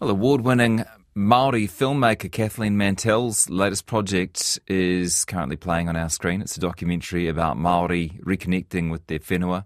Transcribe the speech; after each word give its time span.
Well, 0.00 0.10
award 0.10 0.42
winning 0.42 0.84
Maori 1.16 1.66
filmmaker 1.66 2.30
Kathleen 2.30 2.76
Mantel's 2.76 3.50
latest 3.50 3.86
project 3.86 4.60
is 4.68 5.24
currently 5.24 5.56
playing 5.56 5.88
on 5.88 5.96
our 5.96 6.08
screen. 6.08 6.40
It's 6.40 6.56
a 6.56 6.60
documentary 6.60 7.26
about 7.26 7.56
Maori 7.56 8.20
reconnecting 8.22 8.92
with 8.92 9.04
their 9.08 9.18
whenua 9.18 9.64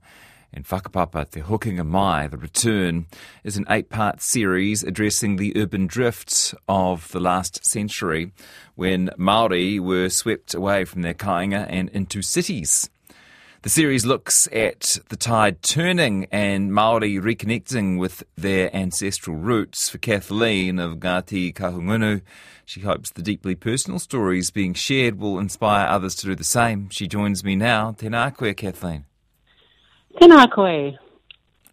and 0.50 0.64
whakapapa 0.64 1.28
Te 1.28 1.42
Hokinga 1.42 1.86
Mai. 1.86 2.28
The 2.28 2.38
Return 2.38 3.08
is 3.44 3.58
an 3.58 3.66
eight 3.68 3.90
part 3.90 4.22
series 4.22 4.82
addressing 4.82 5.36
the 5.36 5.54
urban 5.54 5.86
drift 5.86 6.54
of 6.66 7.12
the 7.12 7.20
last 7.20 7.62
century 7.66 8.32
when 8.74 9.10
Maori 9.18 9.78
were 9.78 10.08
swept 10.08 10.54
away 10.54 10.86
from 10.86 11.02
their 11.02 11.12
kāinga 11.12 11.66
and 11.68 11.90
into 11.90 12.22
cities. 12.22 12.88
The 13.62 13.68
series 13.68 14.04
looks 14.04 14.48
at 14.50 14.98
the 15.08 15.14
tide 15.14 15.62
turning 15.62 16.26
and 16.32 16.74
Maori 16.74 17.20
reconnecting 17.20 17.96
with 17.96 18.24
their 18.34 18.74
ancestral 18.74 19.36
roots. 19.36 19.88
For 19.88 19.98
Kathleen 19.98 20.80
of 20.80 20.96
Ngāti 20.96 21.54
Kahungunu, 21.54 22.22
she 22.64 22.80
hopes 22.80 23.12
the 23.12 23.22
deeply 23.22 23.54
personal 23.54 24.00
stories 24.00 24.50
being 24.50 24.74
shared 24.74 25.20
will 25.20 25.38
inspire 25.38 25.86
others 25.86 26.16
to 26.16 26.26
do 26.26 26.34
the 26.34 26.42
same. 26.42 26.88
She 26.90 27.06
joins 27.06 27.44
me 27.44 27.54
now. 27.54 27.92
Tēnā 27.92 28.36
koe, 28.36 28.52
Kathleen. 28.52 29.04
Tēnā 30.20 30.50
koe. 30.50 30.98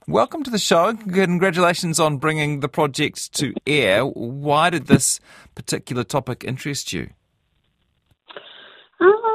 Welcome 0.08 0.44
to 0.44 0.52
the 0.52 0.60
show. 0.60 0.94
Congratulations 0.94 2.00
on 2.00 2.18
bringing 2.18 2.60
the 2.60 2.70
project 2.70 3.34
to 3.38 3.56
air. 3.66 4.06
Why 4.06 4.70
did 4.70 4.86
this 4.86 5.20
particular 5.56 6.04
topic 6.04 6.44
interest 6.44 6.94
you? 6.94 7.10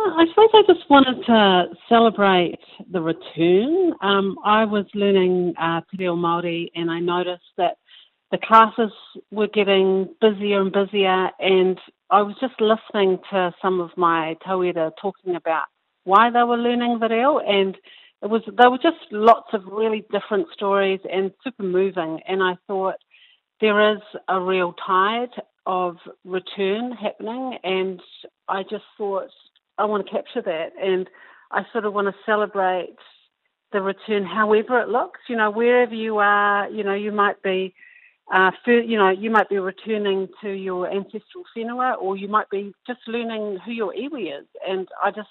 I 0.07 0.27
suppose 0.29 0.51
I 0.53 0.63
just 0.67 0.91
wanted 0.91 1.25
to 1.27 1.75
celebrate 1.89 2.59
the 2.91 3.01
return. 3.01 3.95
Um, 4.03 4.37
I 4.45 4.65
was 4.65 4.85
learning 4.95 5.55
uh, 5.59 5.81
Te 5.91 5.97
Reo 5.99 6.15
Māori 6.15 6.69
and 6.75 6.91
I 6.91 7.01
noticed 7.01 7.45
that 7.57 7.79
the 8.31 8.39
classes 8.39 8.93
were 9.31 9.49
getting 9.49 10.09
busier 10.21 10.61
and 10.61 10.73
busier 10.73 11.31
and 11.39 11.79
I 12.11 12.21
was 12.21 12.35
just 12.41 12.55
listening 12.61 13.19
to 13.31 13.55
some 13.63 13.81
of 13.81 13.91
my 13.97 14.37
tauira 14.47 14.91
talking 15.01 15.37
about 15.37 15.65
why 16.05 16.31
they 16.31 16.43
were 16.43 16.59
learning 16.59 16.99
the 17.01 17.09
reo 17.09 17.39
and 17.39 17.77
it 18.23 18.29
was 18.29 18.43
there 18.59 18.71
were 18.71 18.79
just 18.79 18.99
lots 19.11 19.49
of 19.53 19.63
really 19.71 20.05
different 20.13 20.49
stories 20.53 21.01
and 21.11 21.31
super 21.43 21.63
moving 21.63 22.21
and 22.27 22.43
I 22.43 22.57
thought 22.67 22.97
there 23.61 23.95
is 23.95 24.03
a 24.29 24.41
real 24.41 24.75
tide 24.87 25.31
of 25.67 25.97
return 26.25 26.93
happening 26.93 27.57
and 27.63 28.01
I 28.49 28.65
just 28.65 28.85
thought 28.99 29.31
I 29.79 29.85
want 29.85 30.07
to 30.07 30.13
capture 30.13 30.43
that, 30.43 30.73
and 30.81 31.09
I 31.51 31.63
sort 31.73 31.85
of 31.85 31.93
want 31.93 32.09
to 32.09 32.15
celebrate 32.25 32.97
the 33.73 33.81
return, 33.81 34.25
however 34.25 34.81
it 34.81 34.89
looks. 34.89 35.21
You 35.29 35.37
know, 35.37 35.51
wherever 35.51 35.95
you 35.95 36.19
are, 36.19 36.69
you 36.71 36.85
know, 36.85 36.95
you 36.95 37.13
might 37.13 37.43
be, 37.43 37.75
uh, 38.33 38.51
you 38.67 38.97
know, 38.97 39.11
you 39.11 39.31
might 39.31 39.49
be 39.49 39.59
returning 39.59 40.29
to 40.43 40.51
your 40.51 40.91
ancestral 40.91 41.45
whenua, 41.57 42.01
or 42.01 42.17
you 42.17 42.29
might 42.29 42.49
be 42.51 42.73
just 42.87 43.01
learning 43.07 43.59
who 43.65 43.73
your 43.73 43.93
iwi 43.93 44.41
is. 44.41 44.47
And 44.67 44.89
I 45.03 45.11
just 45.11 45.29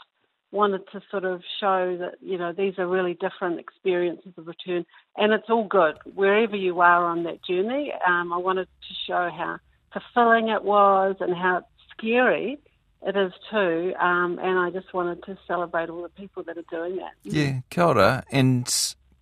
wanted 0.52 0.82
to 0.92 1.02
sort 1.10 1.26
of 1.26 1.42
show 1.60 1.98
that 2.00 2.16
you 2.22 2.38
know 2.38 2.54
these 2.54 2.78
are 2.78 2.88
really 2.88 3.16
different 3.16 3.60
experiences 3.60 4.34
of 4.38 4.46
return, 4.46 4.86
and 5.18 5.34
it's 5.34 5.50
all 5.50 5.68
good 5.68 5.96
wherever 6.14 6.56
you 6.56 6.80
are 6.82 7.06
on 7.06 7.24
that 7.24 7.44
journey. 7.44 7.92
Um, 8.08 8.32
I 8.32 8.38
wanted 8.38 8.66
to 8.66 8.94
show 9.08 9.30
how 9.36 9.58
fulfilling 9.92 10.50
it 10.50 10.64
was 10.64 11.16
and 11.20 11.34
how 11.34 11.66
scary 11.92 12.60
it 13.06 13.16
is 13.16 13.34
too, 13.52 13.94
um, 14.00 14.40
and 14.42 14.60
I 14.60 14.70
just 14.70 14.94
wanted 14.94 15.24
to 15.24 15.38
celebrate 15.48 15.90
all 15.90 16.02
the 16.02 16.10
people 16.10 16.44
that 16.44 16.58
are 16.58 16.66
doing 16.70 16.98
that. 16.98 17.12
Yeah, 17.24 17.60
kia 17.70 17.84
ora. 17.84 18.24
And 18.32 18.72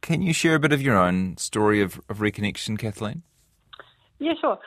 can 0.01 0.21
you 0.21 0.33
share 0.33 0.55
a 0.55 0.59
bit 0.59 0.71
of 0.71 0.81
your 0.81 0.97
own 0.97 1.37
story 1.37 1.81
of, 1.81 1.99
of 2.09 2.19
reconnection, 2.19 2.77
Kathleen? 2.77 3.23
Yeah, 4.19 4.33
sure. 4.39 4.59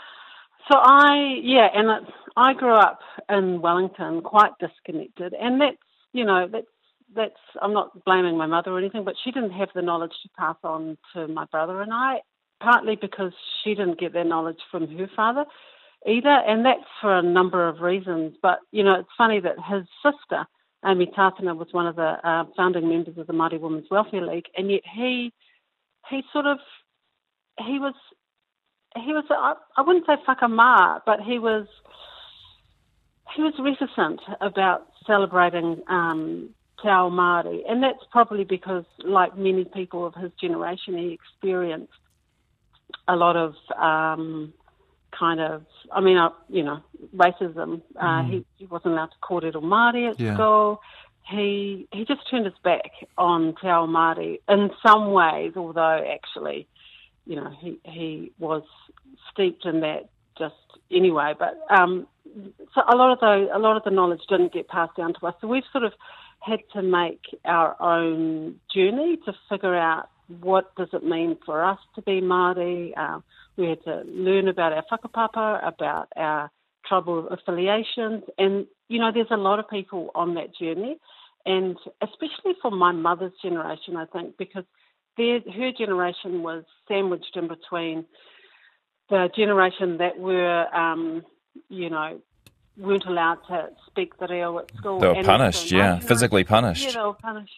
So 0.70 0.78
I, 0.78 1.38
yeah, 1.42 1.68
and 1.74 2.06
I 2.36 2.54
grew 2.54 2.74
up 2.74 3.00
in 3.28 3.60
Wellington, 3.60 4.22
quite 4.22 4.52
disconnected, 4.58 5.34
and 5.34 5.60
that's, 5.60 5.76
you 6.12 6.24
know, 6.24 6.48
that's 6.50 6.66
that's 7.14 7.34
I'm 7.62 7.72
not 7.72 8.04
blaming 8.04 8.36
my 8.36 8.46
mother 8.46 8.72
or 8.72 8.78
anything, 8.78 9.04
but 9.04 9.14
she 9.22 9.30
didn't 9.30 9.52
have 9.52 9.68
the 9.74 9.82
knowledge 9.82 10.12
to 10.24 10.28
pass 10.36 10.56
on 10.64 10.98
to 11.12 11.28
my 11.28 11.44
brother 11.44 11.80
and 11.80 11.92
I, 11.92 12.22
partly 12.60 12.96
because 12.96 13.32
she 13.62 13.74
didn't 13.74 14.00
get 14.00 14.12
that 14.14 14.26
knowledge 14.26 14.58
from 14.70 14.88
her 14.96 15.08
father 15.14 15.44
either, 16.06 16.28
and 16.28 16.64
that's 16.64 16.84
for 17.00 17.18
a 17.18 17.22
number 17.22 17.68
of 17.68 17.80
reasons. 17.80 18.36
But 18.42 18.60
you 18.70 18.82
know, 18.82 18.94
it's 18.94 19.08
funny 19.16 19.40
that 19.40 19.56
his 19.58 19.84
sister, 20.02 20.46
Amy 20.84 21.06
Tātana, 21.06 21.56
was 21.56 21.68
one 21.72 21.86
of 21.86 21.96
the 21.96 22.16
uh, 22.28 22.44
founding 22.56 22.88
members 22.88 23.18
of 23.18 23.26
the 23.26 23.32
Māori 23.32 23.60
Women's 23.60 23.90
Welfare 23.90 24.26
League, 24.26 24.46
and 24.56 24.70
yet 24.70 24.82
he 24.94 25.32
he 26.10 26.22
sort 26.32 26.46
of 26.46 26.58
he 27.58 27.78
was 27.78 27.94
he 28.96 29.12
was 29.12 29.24
I, 29.30 29.54
I 29.76 29.82
wouldn't 29.82 30.06
say 30.06 30.14
whakamā, 30.28 31.00
but 31.06 31.20
he 31.20 31.38
was 31.38 31.66
he 33.34 33.42
was 33.42 33.54
reticent 33.58 34.20
about 34.40 34.88
celebrating 35.06 35.82
um, 35.88 36.50
Te 36.80 36.88
Ao 36.88 37.10
Māori, 37.10 37.60
and 37.68 37.82
that's 37.82 38.04
probably 38.10 38.44
because, 38.44 38.84
like 39.04 39.36
many 39.36 39.64
people 39.64 40.06
of 40.06 40.14
his 40.14 40.32
generation, 40.40 40.96
he 40.96 41.12
experienced 41.12 41.92
a 43.08 43.16
lot 43.16 43.36
of 43.36 43.54
um, 43.76 44.52
kind 45.18 45.40
of, 45.40 45.64
I 45.92 46.00
mean, 46.00 46.16
uh, 46.16 46.30
you 46.48 46.62
know, 46.62 46.80
racism. 47.14 47.82
Uh, 47.96 48.04
mm. 48.04 48.30
he, 48.30 48.46
he 48.56 48.66
wasn't 48.66 48.94
allowed 48.94 49.06
to 49.06 49.16
kōrero 49.22 49.62
Māori 49.62 50.10
at 50.10 50.20
yeah. 50.20 50.34
school. 50.34 50.80
He 51.28 51.88
he 51.92 52.04
just 52.04 52.28
turned 52.30 52.44
his 52.44 52.54
back 52.62 52.90
on 53.16 53.54
Te 53.60 53.68
Ao 53.68 53.86
Māori 53.86 54.40
in 54.48 54.70
some 54.86 55.12
ways, 55.12 55.52
although 55.56 56.04
actually, 56.12 56.66
you 57.26 57.36
know, 57.36 57.50
he 57.60 57.78
he 57.84 58.32
was 58.38 58.62
steeped 59.32 59.64
in 59.64 59.80
that 59.80 60.10
just 60.38 60.54
anyway. 60.90 61.32
But 61.38 61.58
um, 61.70 62.06
so 62.74 62.82
a 62.86 62.96
lot 62.96 63.12
of 63.12 63.20
the 63.20 63.56
a 63.56 63.58
lot 63.58 63.76
of 63.76 63.84
the 63.84 63.90
knowledge 63.90 64.22
didn't 64.28 64.52
get 64.52 64.68
passed 64.68 64.96
down 64.96 65.14
to 65.14 65.26
us. 65.26 65.34
So 65.40 65.48
we've 65.48 65.64
sort 65.72 65.84
of 65.84 65.92
had 66.40 66.60
to 66.74 66.82
make 66.82 67.22
our 67.44 67.80
own 67.80 68.60
journey 68.74 69.16
to 69.24 69.32
figure 69.48 69.74
out 69.74 70.10
what 70.28 70.74
does 70.76 70.88
it 70.92 71.04
mean 71.04 71.36
for 71.44 71.64
us 71.64 71.78
to 71.94 72.02
be 72.02 72.20
Māori. 72.20 72.92
Uh, 72.96 73.20
we 73.56 73.68
had 73.68 73.82
to 73.84 74.02
learn 74.06 74.48
about 74.48 74.72
our 74.72 74.84
whakapapa, 74.90 75.66
about 75.66 76.08
our 76.16 76.50
tribal 76.86 77.28
affiliations, 77.28 78.24
and 78.38 78.66
you 78.88 78.98
know, 78.98 79.10
there's 79.12 79.30
a 79.30 79.36
lot 79.36 79.58
of 79.58 79.68
people 79.68 80.10
on 80.14 80.34
that 80.34 80.54
journey, 80.54 80.98
and 81.46 81.76
especially 82.02 82.54
for 82.60 82.70
my 82.70 82.92
mother's 82.92 83.32
generation, 83.42 83.96
I 83.96 84.06
think, 84.06 84.36
because 84.36 84.64
their, 85.16 85.40
her 85.40 85.72
generation 85.72 86.42
was 86.42 86.64
sandwiched 86.88 87.36
in 87.36 87.48
between 87.48 88.04
the 89.08 89.30
generation 89.36 89.98
that 89.98 90.18
were, 90.18 90.66
um, 90.74 91.22
you 91.68 91.88
know, 91.88 92.20
weren't 92.76 93.06
allowed 93.06 93.38
to 93.48 93.68
speak 93.86 94.18
the 94.18 94.26
reo 94.26 94.58
at 94.58 94.74
school. 94.76 94.98
They 94.98 95.08
were 95.08 95.22
punished, 95.22 95.70
yeah, 95.70 95.98
physically 96.00 96.44
punished. 96.44 96.84
Yeah, 96.84 96.92
they 96.92 97.06
were 97.06 97.12
punished 97.14 97.52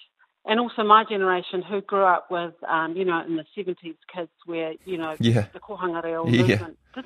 and 0.46 0.60
also 0.60 0.84
my 0.84 1.04
generation 1.04 1.60
who 1.60 1.80
grew 1.80 2.04
up 2.04 2.30
with, 2.30 2.54
um, 2.68 2.96
you 2.96 3.04
know, 3.04 3.22
in 3.26 3.36
the 3.36 3.44
70s 3.56 3.96
kids 4.14 4.30
where, 4.46 4.74
you 4.84 4.96
know, 4.96 5.16
yeah. 5.18 5.46
the 5.52 5.58
kohanga 5.58 6.02
reo 6.04 6.24
movement 6.24 6.78
yeah. 6.96 7.02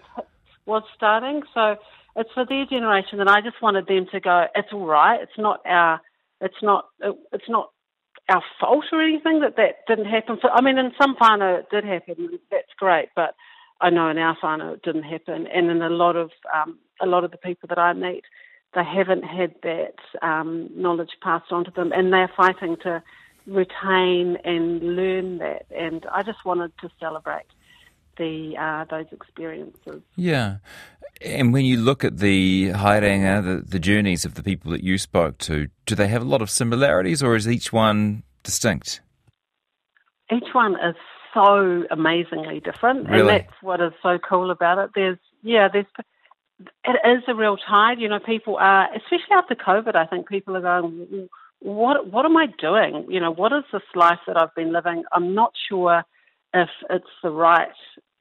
was 0.67 0.83
starting. 0.95 1.43
So 1.55 1.77
it's 2.17 2.31
for 2.35 2.45
their 2.47 2.67
generation 2.67 3.19
that 3.19 3.29
I 3.29 3.41
just 3.41 3.63
wanted 3.63 3.87
them 3.87 4.07
to 4.13 4.21
go, 4.21 4.45
it's 4.55 4.69
all 4.73 4.85
right. 4.85 5.21
It's 5.23 5.39
not 5.39 5.61
our, 5.65 6.03
it's 6.43 6.63
not, 6.63 6.89
it's 7.33 7.49
not 7.49 7.71
our 8.29 8.43
fault 8.61 8.85
or 8.93 9.03
anything 9.03 9.41
that 9.41 9.57
that 9.57 9.87
didn't 9.89 10.11
happen. 10.11 10.37
For, 10.39 10.51
I 10.51 10.61
mean, 10.61 10.77
in 10.77 10.93
some 11.01 11.17
whānau 11.17 11.61
it 11.61 11.71
did 11.71 11.85
happen. 11.85 12.39
That's 12.51 12.73
great. 12.79 13.09
But 13.17 13.35
I 13.81 13.89
know 13.89 14.11
in 14.11 14.19
our 14.19 14.37
whānau 14.43 14.75
it 14.75 14.83
didn't 14.83 15.05
happen. 15.05 15.47
And 15.47 15.71
in 15.71 15.81
a 15.81 15.89
lot 15.89 16.17
of, 16.17 16.31
um, 16.55 16.79
a 17.01 17.07
lot 17.07 17.25
of 17.25 17.31
the 17.31 17.39
people 17.39 17.69
that 17.71 17.79
I 17.79 17.95
meet, 17.95 18.25
they 18.75 18.85
haven't 18.85 19.25
had 19.25 19.55
that 19.63 19.97
um, 20.23 20.69
knowledge 20.75 21.11
passed 21.23 21.51
on 21.51 21.65
to 21.65 21.71
them 21.71 21.91
and 21.93 22.13
they're 22.13 22.31
fighting 22.37 22.77
to 22.83 23.03
retain 23.51 24.39
and 24.45 24.81
learn 24.97 25.39
that. 25.39 25.67
And 25.77 26.07
I 26.13 26.23
just 26.23 26.45
wanted 26.45 26.73
to 26.81 26.91
celebrate 27.01 27.47
the 28.17 28.55
uh, 28.59 28.85
those 28.85 29.07
experiences. 29.13 30.03
Yeah. 30.17 30.59
And 31.23 31.53
when 31.53 31.65
you 31.65 31.77
look 31.77 32.05
at 32.05 32.19
the 32.19 32.71
haerenga, 32.71 33.45
the, 33.45 33.69
the 33.69 33.79
journeys 33.79 34.25
of 34.25 34.35
the 34.35 34.43
people 34.43 34.71
that 34.71 34.83
you 34.83 34.97
spoke 34.97 35.39
to, 35.39 35.69
do 35.85 35.95
they 35.95 36.09
have 36.09 36.23
a 36.23 36.25
lot 36.25 36.41
of 36.41 36.49
similarities 36.49 37.23
or 37.23 37.35
is 37.35 37.49
each 37.49 37.73
one 37.73 38.23
distinct? 38.43 39.01
Each 40.33 40.55
one 40.55 40.75
is 40.75 40.95
so 41.35 41.85
amazingly 41.91 42.61
different, 42.61 43.09
really? 43.09 43.21
and 43.21 43.29
that's 43.29 43.63
what 43.63 43.81
is 43.81 43.93
so 44.03 44.19
cool 44.19 44.51
about 44.51 44.79
it. 44.79 44.91
There's, 44.95 45.19
yeah, 45.43 45.69
there's, 45.73 45.87
it 46.85 47.01
is 47.05 47.23
a 47.29 47.35
real 47.35 47.57
tide. 47.57 48.01
You 48.01 48.09
know, 48.09 48.21
people 48.21 48.57
are, 48.57 48.89
especially 48.95 49.35
after 49.37 49.55
COVID. 49.55 49.97
I 49.97 50.07
think 50.07 50.29
people 50.29 50.57
are 50.57 50.61
going, 50.61 51.29
what 51.61 52.11
what 52.11 52.25
am 52.25 52.37
I 52.37 52.47
doing? 52.59 53.07
You 53.09 53.21
know, 53.21 53.31
what 53.31 53.53
is 53.53 53.65
this 53.73 53.83
life 53.95 54.19
that 54.27 54.37
I've 54.37 54.55
been 54.55 54.73
living? 54.73 55.05
I'm 55.13 55.35
not 55.35 55.53
sure 55.69 56.03
if 56.55 56.69
it's 56.89 57.05
the 57.23 57.31
right. 57.31 57.69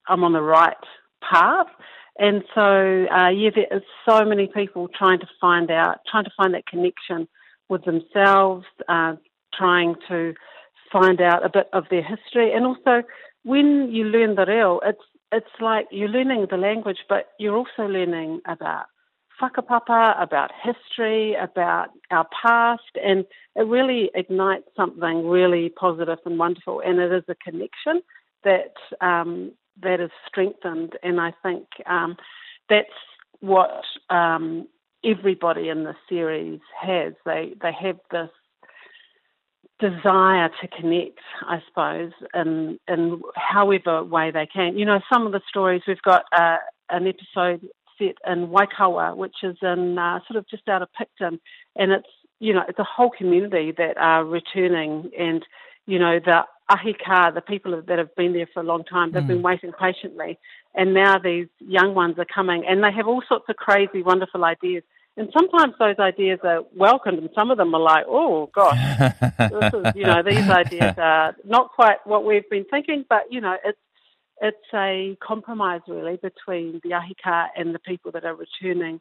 I'm 0.08 0.24
on 0.24 0.34
the 0.34 0.42
right 0.42 0.76
path, 1.22 1.68
and 2.18 2.44
so 2.54 3.06
uh, 3.12 3.30
yeah, 3.30 3.50
there 3.56 3.78
is 3.78 3.84
so 4.08 4.26
many 4.26 4.48
people 4.48 4.88
trying 4.88 5.20
to 5.20 5.28
find 5.40 5.72
out, 5.72 6.00
trying 6.10 6.26
to 6.26 6.32
find 6.36 6.54
that 6.54 6.68
connection 6.68 7.28
with 7.70 7.86
themselves, 7.86 8.66
uh, 8.88 9.16
trying 9.58 9.96
to 10.08 10.34
find 10.92 11.22
out 11.22 11.46
a 11.46 11.50
bit 11.50 11.70
of 11.74 11.86
their 11.90 12.04
history, 12.04 12.52
and 12.54 12.66
also 12.66 13.04
when 13.44 13.90
you 13.92 14.04
learn 14.06 14.36
the 14.36 14.46
real, 14.46 14.82
it's 14.86 15.04
it's 15.32 15.62
like 15.62 15.88
you're 15.92 16.10
learning 16.10 16.48
the 16.50 16.58
language, 16.58 17.00
but 17.08 17.30
you're 17.40 17.56
also 17.56 17.84
learning 17.84 18.42
about 18.48 18.86
whakapapa, 19.42 20.22
about 20.22 20.52
history, 20.64 21.36
about 21.36 21.90
our 22.12 22.28
past, 22.42 22.92
and 23.04 23.26
it 23.56 23.68
really 23.68 24.10
ignites 24.16 24.68
something 24.76 25.28
really 25.28 25.70
positive 25.70 26.20
and 26.26 26.38
wonderful. 26.40 26.82
And 26.86 27.00
it 27.00 27.12
is 27.12 27.24
a 27.28 27.36
connection 27.36 28.02
that 28.44 28.74
um, 29.02 29.52
that 29.82 30.00
is 30.00 30.12
strengthened, 30.28 30.94
and 31.04 31.20
I 31.20 31.34
think 31.44 31.66
um, 31.86 32.18
that's 32.70 32.88
what 33.40 33.84
um, 34.10 34.68
everybody 35.04 35.70
in 35.70 35.84
the 35.84 35.96
series 36.08 36.60
has. 36.80 37.14
They 37.26 37.54
they 37.62 37.72
have 37.82 38.00
this 38.12 38.30
desire 39.80 40.50
to 40.62 40.68
connect, 40.68 41.20
I 41.48 41.62
suppose, 41.68 42.12
in 42.34 42.80
in 42.88 43.22
however 43.36 44.04
way 44.04 44.32
they 44.32 44.48
can. 44.48 44.78
You 44.78 44.86
know, 44.86 45.00
some 45.12 45.26
of 45.26 45.32
the 45.32 45.42
stories 45.48 45.82
we've 45.88 46.02
got 46.02 46.24
uh, 46.32 46.58
an 46.90 47.08
episode 47.08 47.68
set 48.00 48.16
in 48.26 48.48
Waikawa, 48.48 49.16
which 49.16 49.36
is 49.44 49.58
in 49.62 49.98
uh, 50.00 50.20
sort 50.28 50.38
of 50.38 50.48
just 50.50 50.68
out 50.68 50.82
of 50.82 50.90
Picton, 50.98 51.40
and 51.76 51.92
it's 51.92 52.08
you 52.40 52.54
know 52.54 52.64
it's 52.68 52.80
a 52.80 52.84
whole 52.84 53.12
community 53.16 53.74
that 53.78 53.98
are 53.98 54.26
returning, 54.26 55.12
and 55.18 55.46
you 55.86 56.00
know 56.00 56.20
the 56.24 56.44
ahi 56.70 56.96
kā, 57.06 57.34
the 57.34 57.42
people 57.42 57.82
that 57.88 57.98
have 57.98 58.16
been 58.16 58.34
there 58.34 58.48
for 58.54 58.62
a 58.62 58.64
long 58.64 58.84
time, 58.84 59.12
they've 59.12 59.24
mm. 59.24 59.28
been 59.28 59.42
waiting 59.42 59.72
patiently, 59.80 60.40
and 60.74 60.94
now 60.94 61.20
these 61.20 61.48
young 61.60 61.94
ones 61.94 62.16
are 62.18 62.26
coming, 62.34 62.64
and 62.68 62.84
they 62.84 62.92
have 62.92 63.08
all 63.08 63.22
sorts 63.28 63.46
of 63.50 63.56
crazy, 63.56 64.02
wonderful 64.02 64.44
ideas 64.46 64.84
and 65.20 65.30
sometimes 65.34 65.74
those 65.78 66.00
ideas 66.00 66.40
are 66.46 66.62
welcomed, 66.74 67.20
and 67.20 67.30
some 67.36 67.52
of 67.52 67.58
them 67.58 67.76
are 67.76 67.82
like, 67.82 68.06
"Oh 68.08 68.50
gosh, 68.56 68.80
this 69.38 69.74
is, 69.74 69.96
you 69.96 70.06
know, 70.06 70.24
these 70.24 70.50
ideas 70.62 70.96
are 70.98 71.36
not 71.44 71.72
quite 71.72 71.98
what 72.06 72.24
we've 72.24 72.50
been 72.50 72.64
thinking." 72.64 73.04
But 73.10 73.24
you 73.30 73.42
know, 73.42 73.58
it's 73.66 73.78
it's 74.42 74.74
a 74.74 75.18
compromise 75.22 75.82
really 75.88 76.18
between 76.18 76.80
the 76.84 76.94
ahi 76.94 77.16
kā 77.26 77.48
and 77.56 77.74
the 77.74 77.80
people 77.80 78.12
that 78.12 78.26
are 78.26 78.36
returning 78.36 79.00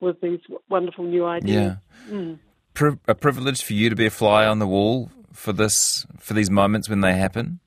with 0.00 0.20
these 0.20 0.40
wonderful 0.68 1.04
new 1.04 1.24
ideas. 1.24 1.76
Yeah, 2.08 2.14
mm. 2.14 2.38
Pri- 2.74 2.98
a 3.08 3.14
privilege 3.14 3.62
for 3.62 3.72
you 3.72 3.88
to 3.90 3.96
be 3.96 4.06
a 4.06 4.10
fly 4.10 4.46
on 4.46 4.58
the 4.58 4.66
wall 4.66 5.10
for 5.32 5.52
this 5.52 6.06
for 6.18 6.34
these 6.34 6.50
moments 6.50 6.88
when 6.88 7.00
they 7.00 7.14
happen. 7.14 7.60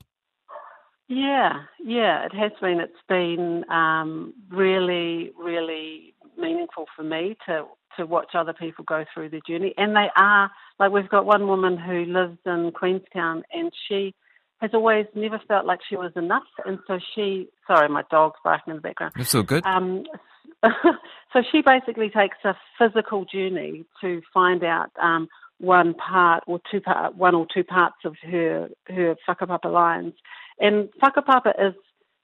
Yeah, 1.08 1.62
yeah, 1.84 2.24
it 2.26 2.34
has 2.34 2.52
been. 2.60 2.78
It's 2.80 2.92
been 3.08 3.64
um, 3.68 4.32
really, 4.48 5.32
really 5.36 6.14
meaningful 6.38 6.86
for 6.94 7.02
me 7.02 7.36
to 7.46 7.64
to 7.96 8.06
watch 8.06 8.30
other 8.34 8.52
people 8.52 8.84
go 8.84 9.04
through 9.12 9.30
their 9.30 9.40
journey. 9.46 9.74
And 9.76 9.96
they 9.96 10.08
are, 10.16 10.50
like, 10.78 10.92
we've 10.92 11.08
got 11.08 11.26
one 11.26 11.48
woman 11.48 11.76
who 11.76 12.04
lives 12.04 12.38
in 12.46 12.70
Queenstown 12.72 13.42
and 13.52 13.72
she 13.88 14.14
has 14.60 14.70
always 14.74 15.06
never 15.14 15.40
felt 15.48 15.66
like 15.66 15.80
she 15.88 15.96
was 15.96 16.12
enough. 16.16 16.42
And 16.66 16.78
so 16.86 16.98
she, 17.14 17.48
sorry, 17.66 17.88
my 17.88 18.02
dog's 18.10 18.38
barking 18.44 18.72
in 18.72 18.76
the 18.76 18.82
background. 18.82 19.14
It's 19.16 19.34
all 19.34 19.42
good. 19.42 19.64
Um, 19.64 20.04
so 20.62 21.42
she 21.50 21.62
basically 21.64 22.10
takes 22.10 22.36
a 22.44 22.54
physical 22.78 23.24
journey 23.24 23.84
to 24.02 24.20
find 24.32 24.62
out 24.62 24.90
um, 25.02 25.28
one 25.58 25.94
part 25.94 26.44
or 26.46 26.60
two 26.70 26.80
part, 26.80 27.16
one 27.16 27.34
or 27.34 27.46
two 27.52 27.64
parts 27.64 27.96
of 28.04 28.16
her 28.22 28.68
her 28.88 29.16
whakapapa 29.28 29.72
lines. 29.72 30.14
And 30.58 30.88
whakapapa 31.02 31.52
is, 31.58 31.74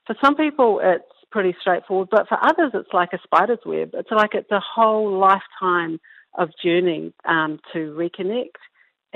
for 0.06 0.14
some 0.22 0.36
people, 0.36 0.80
it's 0.82 1.04
pretty 1.30 1.56
straightforward. 1.60 2.08
But 2.10 2.28
for 2.28 2.38
others, 2.42 2.72
it's 2.74 2.92
like 2.92 3.10
a 3.14 3.18
spider's 3.22 3.58
web. 3.64 3.90
It's 3.94 4.10
like 4.10 4.34
it's 4.34 4.50
a 4.50 4.60
whole 4.60 5.18
lifetime 5.18 6.00
of 6.36 6.50
journey 6.62 7.14
um, 7.26 7.58
to 7.72 7.96
reconnect. 7.98 8.60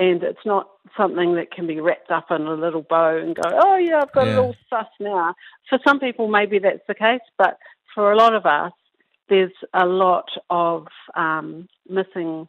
And 0.01 0.23
it's 0.23 0.45
not 0.47 0.67
something 0.97 1.35
that 1.35 1.51
can 1.51 1.67
be 1.67 1.79
wrapped 1.79 2.09
up 2.09 2.31
in 2.31 2.41
a 2.47 2.55
little 2.55 2.81
bow 2.81 3.17
and 3.17 3.35
go, 3.35 3.43
oh, 3.45 3.77
yeah, 3.77 3.99
I've 4.01 4.11
got 4.11 4.25
yeah. 4.25 4.33
it 4.33 4.39
all 4.39 4.55
sus 4.67 4.87
now. 4.99 5.35
For 5.69 5.77
some 5.85 5.99
people, 5.99 6.27
maybe 6.27 6.57
that's 6.57 6.81
the 6.87 6.95
case. 6.95 7.21
But 7.37 7.59
for 7.93 8.11
a 8.11 8.17
lot 8.17 8.33
of 8.33 8.47
us, 8.47 8.71
there's 9.29 9.51
a 9.75 9.85
lot 9.85 10.29
of 10.49 10.87
um, 11.15 11.69
missing 11.87 12.47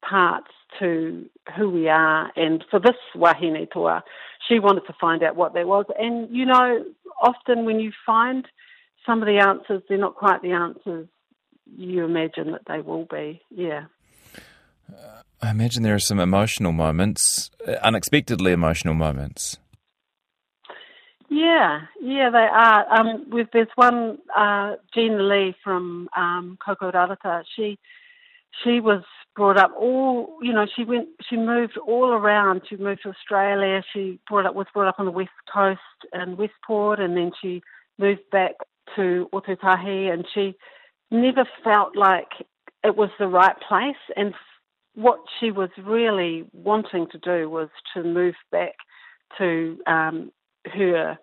parts 0.00 0.50
to 0.78 1.26
who 1.54 1.68
we 1.68 1.90
are. 1.90 2.32
And 2.36 2.64
for 2.70 2.80
this 2.80 2.96
wahine 3.14 3.68
toa, 3.70 4.02
she 4.48 4.58
wanted 4.58 4.86
to 4.86 4.94
find 4.98 5.22
out 5.22 5.36
what 5.36 5.52
that 5.52 5.66
was. 5.66 5.84
And, 5.98 6.34
you 6.34 6.46
know, 6.46 6.86
often 7.20 7.66
when 7.66 7.80
you 7.80 7.92
find 8.06 8.48
some 9.04 9.20
of 9.20 9.26
the 9.26 9.40
answers, 9.40 9.82
they're 9.90 9.98
not 9.98 10.16
quite 10.16 10.40
the 10.40 10.52
answers 10.52 11.06
you 11.76 12.02
imagine 12.02 12.52
that 12.52 12.62
they 12.66 12.80
will 12.80 13.04
be. 13.04 13.42
Yeah. 13.50 13.84
Uh, 14.88 15.20
I 15.44 15.50
imagine 15.50 15.82
there 15.82 15.94
are 15.94 15.98
some 15.98 16.20
emotional 16.20 16.72
moments, 16.72 17.50
uh, 17.66 17.72
unexpectedly 17.82 18.52
emotional 18.52 18.94
moments. 18.94 19.58
Yeah, 21.28 21.82
yeah, 22.00 22.30
they 22.30 22.48
are. 22.50 22.86
Um, 22.90 23.30
there's 23.52 23.68
one 23.74 24.18
uh, 24.36 24.76
Gina 24.94 25.22
Lee 25.22 25.54
from 25.62 26.08
um, 26.16 26.58
Koukourarata. 26.66 27.44
She 27.54 27.78
she 28.62 28.80
was 28.80 29.02
brought 29.36 29.58
up 29.58 29.72
all 29.76 30.38
you 30.40 30.52
know 30.52 30.64
she 30.76 30.84
went 30.84 31.08
she 31.28 31.36
moved 31.36 31.76
all 31.76 32.12
around 32.12 32.62
she 32.70 32.76
moved 32.76 33.02
to 33.02 33.08
australia 33.08 33.82
she 33.92 34.20
brought 34.28 34.46
up 34.46 34.54
was 34.54 34.68
brought 34.72 34.86
up 34.86 34.94
on 35.00 35.06
the 35.06 35.10
west 35.10 35.30
coast 35.52 35.80
in 36.12 36.36
westport 36.36 37.00
and 37.00 37.16
then 37.16 37.32
she 37.42 37.60
moved 37.98 38.20
back 38.30 38.52
to 38.94 39.28
Ōtautahi 39.32 40.12
and 40.12 40.24
she 40.32 40.54
never 41.10 41.44
felt 41.62 41.96
like 41.96 42.28
it 42.82 42.96
was 42.96 43.10
the 43.18 43.26
right 43.26 43.56
place. 43.66 43.96
And 44.16 44.34
what 44.94 45.20
she 45.38 45.50
was 45.50 45.70
really 45.82 46.44
wanting 46.52 47.06
to 47.10 47.18
do 47.18 47.48
was 47.50 47.68
to 47.94 48.02
move 48.02 48.34
back 48.50 48.74
to 49.38 49.78
um, 49.86 50.30
her 50.66 51.18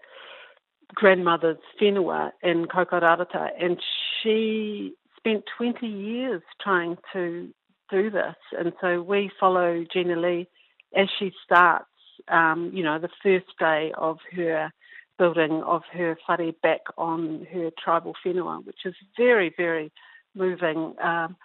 grandmother's 0.93 1.57
whenua 1.81 2.31
in 2.43 2.65
Koukourarata. 2.65 3.49
And 3.59 3.81
she 4.21 4.93
spent 5.17 5.43
20 5.57 5.87
years 5.87 6.41
trying 6.61 6.97
to 7.13 7.49
do 7.89 8.09
this. 8.09 8.35
And 8.57 8.73
so 8.81 9.01
we 9.01 9.31
follow 9.39 9.85
Gina 9.91 10.17
Lee 10.17 10.47
as 10.95 11.07
she 11.17 11.31
starts, 11.43 11.85
um, 12.27 12.71
you 12.73 12.83
know, 12.83 12.99
the 12.99 13.09
first 13.23 13.47
day 13.59 13.93
of 13.97 14.17
her 14.35 14.71
building 15.17 15.61
of 15.63 15.83
her 15.93 16.17
whare 16.27 16.51
back 16.63 16.81
on 16.97 17.47
her 17.53 17.69
tribal 17.81 18.15
whenua, 18.25 18.65
which 18.65 18.85
is 18.85 18.95
very, 19.15 19.53
very 19.55 19.91
moving 20.35 20.95
um, 21.01 21.35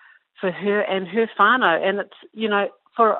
for 0.41 0.50
her 0.50 0.81
and 0.81 1.06
her 1.09 1.29
whānau. 1.38 1.83
And 1.87 1.99
it's, 2.00 2.19
you 2.33 2.49
know, 2.49 2.69
for 2.94 3.19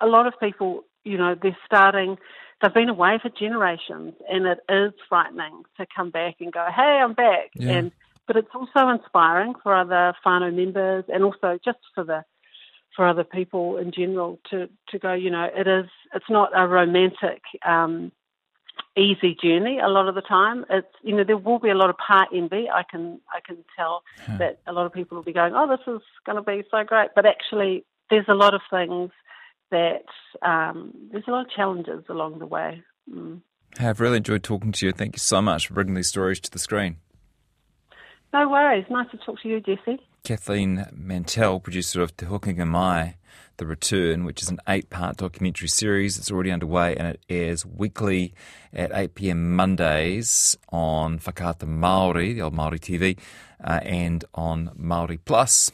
a 0.00 0.06
lot 0.06 0.26
of 0.26 0.34
people, 0.40 0.84
you 1.04 1.18
know, 1.18 1.34
they're 1.40 1.56
starting, 1.66 2.18
they've 2.60 2.74
been 2.74 2.88
away 2.88 3.18
for 3.20 3.28
generations, 3.28 4.14
and 4.28 4.46
it 4.46 4.58
is 4.68 4.92
frightening 5.08 5.62
to 5.78 5.86
come 5.94 6.10
back 6.10 6.36
and 6.40 6.52
go, 6.52 6.66
hey, 6.74 7.00
I'm 7.02 7.14
back. 7.14 7.50
Yeah. 7.54 7.72
And 7.72 7.92
But 8.26 8.36
it's 8.36 8.54
also 8.54 8.88
inspiring 8.88 9.54
for 9.62 9.74
other 9.74 10.14
whānau 10.24 10.54
members 10.54 11.04
and 11.12 11.24
also 11.24 11.58
just 11.64 11.78
for 11.94 12.04
the 12.04 12.24
for 12.94 13.06
other 13.06 13.24
people 13.24 13.78
in 13.78 13.90
general 13.90 14.38
to, 14.50 14.68
to 14.90 14.98
go, 14.98 15.14
you 15.14 15.30
know, 15.30 15.48
it 15.54 15.66
is, 15.66 15.86
it's 16.14 16.28
not 16.28 16.50
a 16.54 16.68
romantic 16.68 17.40
um, 17.66 18.12
easy 18.96 19.36
journey 19.42 19.78
a 19.78 19.88
lot 19.88 20.08
of 20.08 20.14
the 20.14 20.20
time. 20.20 20.64
It's 20.70 20.86
you 21.02 21.14
know 21.16 21.24
there 21.24 21.36
will 21.36 21.58
be 21.58 21.70
a 21.70 21.74
lot 21.74 21.90
of 21.90 21.96
part 21.96 22.28
envy. 22.34 22.68
I 22.72 22.82
can 22.88 23.20
I 23.32 23.40
can 23.46 23.64
tell 23.76 24.02
that 24.38 24.60
a 24.66 24.72
lot 24.72 24.86
of 24.86 24.92
people 24.92 25.16
will 25.16 25.24
be 25.24 25.32
going, 25.32 25.54
oh, 25.54 25.68
this 25.68 25.80
is 25.86 26.02
going 26.26 26.36
to 26.36 26.42
be 26.42 26.62
so 26.70 26.84
great, 26.84 27.10
but 27.14 27.26
actually 27.26 27.84
there's 28.10 28.26
a 28.28 28.34
lot 28.34 28.54
of 28.54 28.60
things 28.70 29.10
that 29.70 30.04
um, 30.42 30.92
there's 31.10 31.24
a 31.26 31.30
lot 31.30 31.46
of 31.46 31.50
challenges 31.50 32.04
along 32.08 32.38
the 32.38 32.46
way. 32.46 32.82
Mm. 33.10 33.40
I've 33.80 34.00
really 34.00 34.18
enjoyed 34.18 34.42
talking 34.42 34.72
to 34.72 34.86
you. 34.86 34.92
Thank 34.92 35.16
you 35.16 35.20
so 35.20 35.40
much 35.40 35.66
for 35.66 35.74
bringing 35.74 35.94
these 35.94 36.08
stories 36.08 36.40
to 36.40 36.50
the 36.50 36.58
screen. 36.58 36.96
No 38.32 38.48
worries. 38.48 38.86
Nice 38.88 39.10
to 39.10 39.18
talk 39.18 39.40
to 39.42 39.48
you, 39.48 39.60
Jesse. 39.60 40.00
Kathleen 40.24 40.86
Mantel, 40.92 41.60
producer 41.60 42.00
of 42.00 42.16
Te 42.16 42.24
Hokinga 42.24 42.66
Mai, 42.66 43.16
The 43.58 43.66
Return, 43.66 44.24
which 44.24 44.40
is 44.40 44.48
an 44.48 44.58
eight 44.66 44.88
part 44.88 45.18
documentary 45.18 45.68
series. 45.68 46.16
It's 46.16 46.30
already 46.30 46.50
underway 46.50 46.96
and 46.96 47.08
it 47.08 47.20
airs 47.28 47.66
weekly 47.66 48.32
at 48.72 48.90
8 48.94 49.14
pm 49.14 49.54
Mondays 49.54 50.56
on 50.70 51.18
Whakaata 51.18 51.66
Māori, 51.66 52.34
the 52.34 52.40
old 52.42 52.54
Māori 52.54 52.78
TV, 52.78 53.18
uh, 53.62 53.80
and 53.82 54.24
on 54.34 54.70
Māori 54.80 55.18
Plus. 55.22 55.70